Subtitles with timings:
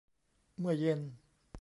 [0.59, 0.99] เมื่อเย็น